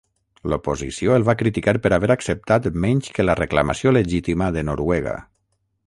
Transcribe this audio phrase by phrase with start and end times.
[0.51, 5.17] L'oposició el va criticar per haver acceptat menys que la reclamació legítima de Noruega.